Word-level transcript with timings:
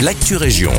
l'actu 0.00 0.36
région. 0.36 0.72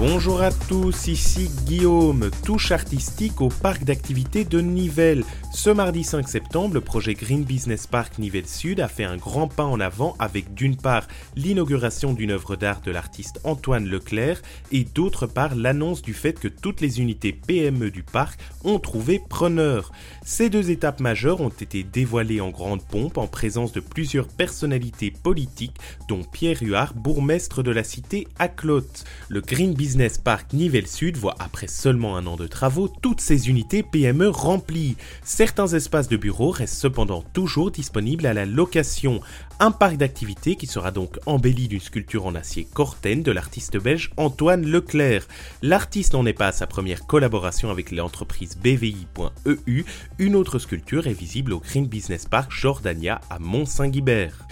Bonjour 0.00 0.40
à 0.40 0.50
tous, 0.50 1.08
ici 1.08 1.50
Guillaume, 1.66 2.30
touche 2.42 2.72
artistique 2.72 3.42
au 3.42 3.50
parc 3.50 3.84
d'activités 3.84 4.46
de 4.46 4.58
Nivelles. 4.58 5.24
Ce 5.52 5.68
mardi 5.68 6.04
5 6.04 6.26
septembre, 6.26 6.72
le 6.72 6.80
projet 6.80 7.12
Green 7.12 7.44
Business 7.44 7.86
Park 7.86 8.18
Nivelles 8.18 8.46
Sud 8.46 8.80
a 8.80 8.88
fait 8.88 9.04
un 9.04 9.18
grand 9.18 9.46
pas 9.46 9.66
en 9.66 9.78
avant 9.78 10.16
avec 10.18 10.54
d'une 10.54 10.78
part 10.78 11.06
l'inauguration 11.36 12.14
d'une 12.14 12.30
œuvre 12.30 12.56
d'art 12.56 12.80
de 12.80 12.90
l'artiste 12.90 13.40
Antoine 13.44 13.84
Leclerc 13.84 14.40
et 14.72 14.84
d'autre 14.84 15.26
part 15.26 15.54
l'annonce 15.54 16.00
du 16.00 16.14
fait 16.14 16.32
que 16.32 16.48
toutes 16.48 16.80
les 16.80 17.02
unités 17.02 17.34
PME 17.34 17.90
du 17.90 18.02
parc 18.02 18.40
ont 18.64 18.78
trouvé 18.78 19.20
preneur. 19.28 19.92
Ces 20.24 20.48
deux 20.48 20.70
étapes 20.70 21.00
majeures 21.00 21.42
ont 21.42 21.50
été 21.50 21.82
dévoilées 21.82 22.40
en 22.40 22.48
grande 22.48 22.86
pompe 22.86 23.18
en 23.18 23.26
présence 23.26 23.72
de 23.72 23.80
plusieurs 23.80 24.28
personnalités 24.28 25.10
politiques 25.10 25.76
dont 26.08 26.22
Pierre 26.22 26.62
Huard, 26.62 26.94
bourgmestre 26.94 27.62
de 27.62 27.70
la 27.70 27.84
cité 27.84 28.26
Aclotte. 28.38 29.04
Le 29.28 29.42
Green 29.42 29.74
Business 29.74 29.89
Business 29.90 30.18
Park 30.18 30.52
Nivelles 30.52 30.86
Sud 30.86 31.16
voit 31.16 31.34
après 31.40 31.66
seulement 31.66 32.16
un 32.16 32.24
an 32.28 32.36
de 32.36 32.46
travaux 32.46 32.86
toutes 32.86 33.20
ses 33.20 33.48
unités 33.48 33.82
PME 33.82 34.28
remplies. 34.28 34.96
Certains 35.24 35.66
espaces 35.66 36.06
de 36.06 36.16
bureaux 36.16 36.52
restent 36.52 36.78
cependant 36.78 37.22
toujours 37.32 37.72
disponibles 37.72 38.26
à 38.26 38.32
la 38.32 38.46
location. 38.46 39.20
Un 39.58 39.72
parc 39.72 39.96
d'activités 39.96 40.54
qui 40.54 40.68
sera 40.68 40.92
donc 40.92 41.18
embelli 41.26 41.66
d'une 41.66 41.80
sculpture 41.80 42.24
en 42.26 42.36
acier 42.36 42.68
Corten 42.72 43.24
de 43.24 43.32
l'artiste 43.32 43.78
belge 43.78 44.12
Antoine 44.16 44.64
Leclerc. 44.64 45.26
L'artiste 45.60 46.12
n'en 46.12 46.24
est 46.24 46.34
pas 46.34 46.46
à 46.46 46.52
sa 46.52 46.68
première 46.68 47.04
collaboration 47.08 47.68
avec 47.68 47.90
l'entreprise 47.90 48.56
BVI.eu. 48.62 49.84
Une 50.20 50.36
autre 50.36 50.60
sculpture 50.60 51.08
est 51.08 51.18
visible 51.18 51.52
au 51.52 51.58
Green 51.58 51.88
Business 51.88 52.26
Park 52.26 52.52
Jordania 52.52 53.20
à 53.28 53.40
Mont-Saint-Guibert. 53.40 54.46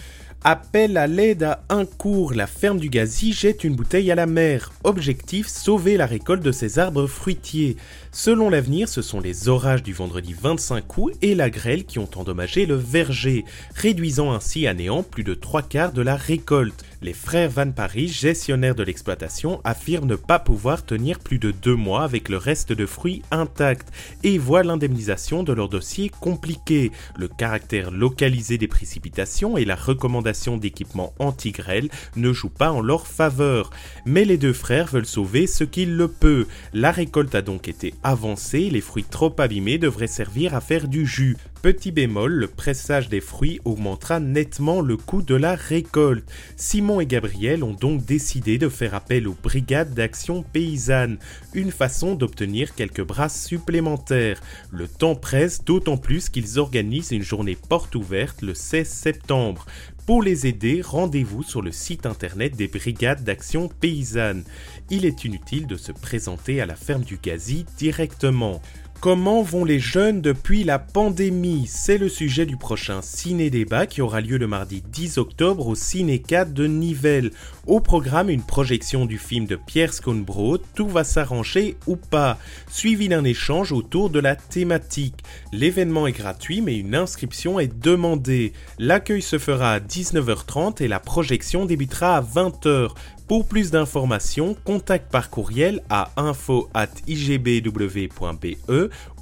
Appel 0.44 0.96
à 0.96 1.08
l'aide 1.08 1.42
à 1.42 1.64
un 1.68 1.84
cours. 1.84 2.32
La 2.32 2.46
ferme 2.46 2.78
du 2.78 2.88
Gazi 2.88 3.32
jette 3.32 3.64
une 3.64 3.74
bouteille 3.74 4.12
à 4.12 4.14
la 4.14 4.26
mer. 4.26 4.72
Objectif 4.84 5.48
sauver 5.48 5.96
la 5.96 6.06
récolte 6.06 6.44
de 6.44 6.52
ses 6.52 6.78
arbres 6.78 7.08
fruitiers. 7.08 7.76
Selon 8.12 8.48
l'avenir, 8.48 8.88
ce 8.88 9.02
sont 9.02 9.18
les 9.18 9.48
orages 9.48 9.82
du 9.82 9.92
vendredi 9.92 10.36
25 10.40 10.96
août 10.96 11.12
et 11.22 11.34
la 11.34 11.50
grêle 11.50 11.84
qui 11.84 11.98
ont 11.98 12.08
endommagé 12.14 12.66
le 12.66 12.76
verger, 12.76 13.44
réduisant 13.74 14.32
ainsi 14.32 14.68
à 14.68 14.74
néant 14.74 15.02
plus 15.02 15.24
de 15.24 15.34
trois 15.34 15.62
quarts 15.62 15.92
de 15.92 16.02
la 16.02 16.14
récolte. 16.14 16.84
Les 17.00 17.12
frères 17.12 17.48
Van 17.48 17.70
Paris, 17.70 18.08
gestionnaires 18.08 18.74
de 18.74 18.82
l'exploitation, 18.82 19.60
affirment 19.62 20.08
ne 20.08 20.16
pas 20.16 20.40
pouvoir 20.40 20.84
tenir 20.84 21.20
plus 21.20 21.38
de 21.38 21.52
deux 21.52 21.76
mois 21.76 22.02
avec 22.02 22.28
le 22.28 22.38
reste 22.38 22.72
de 22.72 22.86
fruits 22.86 23.22
intacts 23.30 23.92
et 24.24 24.36
voient 24.36 24.64
l'indemnisation 24.64 25.44
de 25.44 25.52
leur 25.52 25.68
dossier 25.68 26.10
compliqué. 26.20 26.90
Le 27.16 27.28
caractère 27.28 27.92
localisé 27.92 28.58
des 28.58 28.66
précipitations 28.66 29.56
et 29.56 29.64
la 29.64 29.76
recommandation 29.76 30.56
d'équipements 30.56 31.14
anti-grêle 31.20 31.88
ne 32.16 32.32
jouent 32.32 32.48
pas 32.48 32.72
en 32.72 32.80
leur 32.80 33.06
faveur. 33.06 33.70
Mais 34.04 34.24
les 34.24 34.36
deux 34.36 34.52
frères 34.52 34.88
veulent 34.88 35.06
sauver 35.06 35.46
ce 35.46 35.62
qu'ils 35.62 35.96
le 35.96 36.08
peuvent. 36.08 36.46
La 36.72 36.90
récolte 36.90 37.36
a 37.36 37.42
donc 37.42 37.68
été 37.68 37.94
avancée, 38.02 38.70
les 38.70 38.80
fruits 38.80 39.04
trop 39.04 39.32
abîmés 39.38 39.78
devraient 39.78 40.08
servir 40.08 40.52
à 40.56 40.60
faire 40.60 40.88
du 40.88 41.06
jus. 41.06 41.36
Petit 41.60 41.90
bémol, 41.90 42.32
le 42.32 42.46
pressage 42.46 43.08
des 43.08 43.20
fruits 43.20 43.60
augmentera 43.64 44.20
nettement 44.20 44.80
le 44.80 44.96
coût 44.96 45.22
de 45.22 45.34
la 45.34 45.56
récolte. 45.56 46.24
Simon 46.56 47.00
et 47.00 47.06
Gabriel 47.06 47.64
ont 47.64 47.72
donc 47.72 48.04
décidé 48.04 48.58
de 48.58 48.68
faire 48.68 48.94
appel 48.94 49.26
aux 49.26 49.36
brigades 49.42 49.92
d'action 49.92 50.44
paysanne, 50.44 51.18
une 51.54 51.72
façon 51.72 52.14
d'obtenir 52.14 52.76
quelques 52.76 53.04
brasses 53.04 53.44
supplémentaires. 53.44 54.40
Le 54.70 54.86
temps 54.86 55.16
presse 55.16 55.64
d'autant 55.64 55.96
plus 55.96 56.28
qu'ils 56.28 56.60
organisent 56.60 57.10
une 57.10 57.22
journée 57.22 57.56
porte 57.56 57.96
ouverte 57.96 58.40
le 58.42 58.54
16 58.54 58.88
septembre. 58.88 59.66
Pour 60.06 60.22
les 60.22 60.46
aider, 60.46 60.80
rendez-vous 60.80 61.42
sur 61.42 61.60
le 61.60 61.70
site 61.70 62.06
internet 62.06 62.56
des 62.56 62.68
brigades 62.68 63.24
d'action 63.24 63.68
paysanne. 63.68 64.42
Il 64.88 65.04
est 65.04 65.24
inutile 65.24 65.66
de 65.66 65.76
se 65.76 65.92
présenter 65.92 66.62
à 66.62 66.66
la 66.66 66.76
ferme 66.76 67.02
du 67.02 67.18
Gazi 67.22 67.66
directement. 67.76 68.62
Comment 69.00 69.42
vont 69.42 69.64
les 69.64 69.78
jeunes 69.78 70.20
depuis 70.20 70.64
la 70.64 70.80
pandémie? 70.80 71.66
C'est 71.68 71.98
le 71.98 72.08
sujet 72.08 72.46
du 72.46 72.56
prochain 72.56 73.00
ciné-débat 73.00 73.86
qui 73.86 74.02
aura 74.02 74.20
lieu 74.20 74.38
le 74.38 74.48
mardi 74.48 74.82
10 74.82 75.18
octobre 75.18 75.68
au 75.68 75.76
Ciné 75.76 76.18
4 76.18 76.52
de 76.52 76.66
Nivelles. 76.66 77.30
Au 77.68 77.78
programme, 77.78 78.28
une 78.28 78.42
projection 78.42 79.06
du 79.06 79.16
film 79.16 79.46
de 79.46 79.54
Pierre 79.54 79.94
Sconbro, 79.94 80.58
Tout 80.58 80.88
va 80.88 81.04
s'arranger 81.04 81.76
ou 81.86 81.94
pas, 81.94 82.38
suivi 82.68 83.08
d'un 83.08 83.22
échange 83.22 83.70
autour 83.70 84.10
de 84.10 84.18
la 84.18 84.34
thématique. 84.34 85.22
L'événement 85.52 86.08
est 86.08 86.12
gratuit 86.12 86.60
mais 86.60 86.76
une 86.76 86.96
inscription 86.96 87.60
est 87.60 87.72
demandée. 87.80 88.52
L'accueil 88.80 89.22
se 89.22 89.38
fera 89.38 89.74
à 89.74 89.78
19h30 89.78 90.82
et 90.82 90.88
la 90.88 90.98
projection 90.98 91.66
débutera 91.66 92.16
à 92.16 92.20
20h. 92.20 92.90
Pour 93.28 93.46
plus 93.46 93.70
d'informations, 93.70 94.56
contacte 94.64 95.12
par 95.12 95.28
courriel 95.28 95.82
à 95.90 96.10
info@igbw.be 96.16 98.56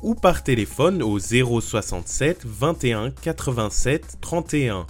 ou 0.00 0.15
par 0.15 0.44
téléphone 0.44 1.03
au 1.03 1.19
067 1.19 2.47
21 2.47 3.11
87 3.11 4.19
31. 4.21 4.87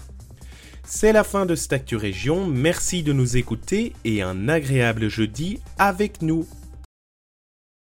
C'est 0.84 1.14
la 1.14 1.24
fin 1.24 1.46
de 1.46 1.54
cette 1.54 1.92
Région, 1.92 2.46
merci 2.46 3.02
de 3.02 3.14
nous 3.14 3.38
écouter 3.38 3.94
et 4.04 4.20
un 4.20 4.50
agréable 4.50 5.08
jeudi 5.08 5.60
avec 5.78 6.20
nous. 6.20 6.46